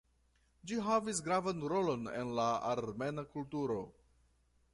[0.71, 3.79] Ĝi havis gravan rolon en la armena kulturo.